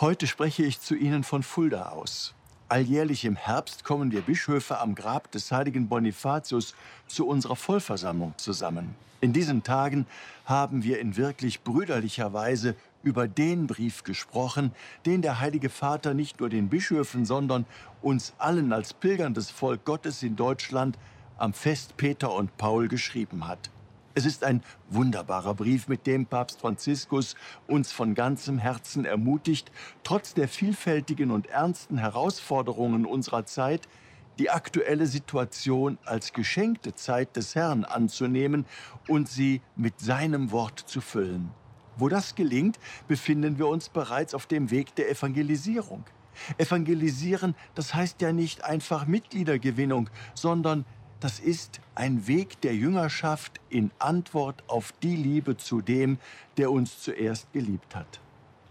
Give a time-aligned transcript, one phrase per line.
[0.00, 2.32] Heute spreche ich zu Ihnen von Fulda aus.
[2.70, 6.74] Alljährlich im Herbst kommen wir Bischöfe am Grab des heiligen Bonifatius
[7.06, 8.94] zu unserer Vollversammlung zusammen.
[9.20, 10.06] In diesen Tagen
[10.46, 14.72] haben wir in wirklich brüderlicher Weise über den Brief gesprochen,
[15.04, 17.66] den der Heilige Vater nicht nur den Bischöfen, sondern
[18.00, 20.96] uns allen als pilgerndes Volk Gottes in Deutschland
[21.36, 23.68] am Fest Peter und Paul geschrieben hat.
[24.12, 27.36] Es ist ein wunderbarer Brief, mit dem Papst Franziskus
[27.68, 29.70] uns von ganzem Herzen ermutigt,
[30.02, 33.86] trotz der vielfältigen und ernsten Herausforderungen unserer Zeit
[34.40, 38.66] die aktuelle Situation als geschenkte Zeit des Herrn anzunehmen
[39.06, 41.50] und sie mit seinem Wort zu füllen.
[41.96, 46.04] Wo das gelingt, befinden wir uns bereits auf dem Weg der Evangelisierung.
[46.58, 50.84] Evangelisieren, das heißt ja nicht einfach Mitgliedergewinnung, sondern
[51.20, 56.18] das ist ein Weg der Jüngerschaft in Antwort auf die Liebe zu dem,
[56.56, 58.20] der uns zuerst geliebt hat.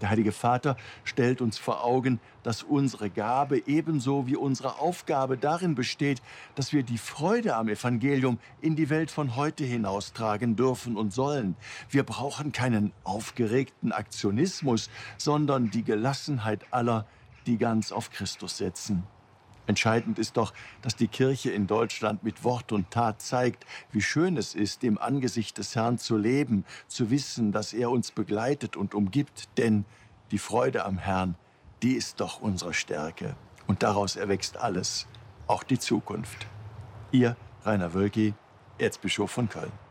[0.02, 5.76] Der Heilige Vater stellt uns vor Augen, dass unsere Gabe ebenso wie unsere Aufgabe darin
[5.76, 6.22] besteht,
[6.56, 11.56] dass wir die Freude am Evangelium in die Welt von heute hinaustragen dürfen und sollen.
[11.90, 17.06] Wir brauchen keinen aufgeregten Aktionismus, sondern die Gelassenheit aller,
[17.46, 19.04] die ganz auf Christus setzen.
[19.70, 24.36] Entscheidend ist doch, dass die Kirche in Deutschland mit Wort und Tat zeigt, wie schön
[24.36, 28.96] es ist, im Angesicht des Herrn zu leben, zu wissen, dass er uns begleitet und
[28.96, 29.48] umgibt.
[29.60, 29.86] Denn
[30.32, 31.36] die Freude am Herrn,
[31.84, 33.36] die ist doch unsere Stärke.
[33.68, 35.06] Und daraus erwächst alles,
[35.46, 36.48] auch die Zukunft.
[37.12, 38.34] Ihr Rainer Wölki,
[38.80, 39.89] Erzbischof von Köln.